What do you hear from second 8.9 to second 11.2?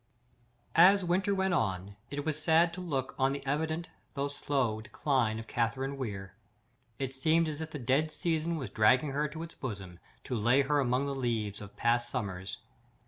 her to its bosom, to lay her among the